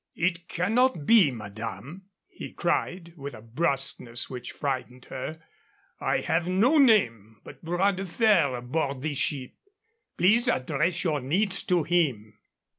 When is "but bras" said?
7.43-7.95